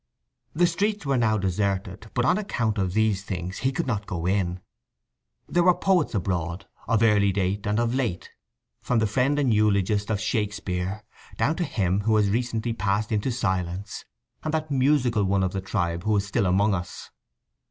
The 0.55 0.65
streets 0.65 1.05
were 1.05 1.15
now 1.17 1.37
deserted, 1.37 2.09
but 2.15 2.25
on 2.25 2.39
account 2.39 2.79
of 2.79 2.93
these 2.93 3.23
things 3.23 3.59
he 3.59 3.71
could 3.71 3.85
not 3.85 4.07
go 4.07 4.25
in. 4.25 4.59
There 5.47 5.61
were 5.61 5.75
poets 5.77 6.15
abroad, 6.15 6.65
of 6.87 7.03
early 7.03 7.31
date 7.31 7.67
and 7.67 7.79
of 7.79 7.93
late, 7.93 8.31
from 8.81 8.97
the 8.97 9.05
friend 9.05 9.37
and 9.37 9.53
eulogist 9.53 10.09
of 10.09 10.19
Shakespeare 10.19 11.03
down 11.37 11.55
to 11.57 11.63
him 11.63 11.99
who 12.01 12.15
has 12.15 12.31
recently 12.31 12.73
passed 12.73 13.11
into 13.11 13.31
silence, 13.31 14.03
and 14.43 14.51
that 14.55 14.71
musical 14.71 15.23
one 15.23 15.43
of 15.43 15.53
the 15.53 15.61
tribe 15.61 16.01
who 16.03 16.15
is 16.17 16.25
still 16.25 16.47
among 16.47 16.73
us. 16.73 17.11